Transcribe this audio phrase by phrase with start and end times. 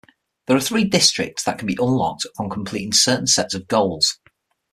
[0.47, 4.17] There are three districts that can be unlocked upon completing certain sets of goals.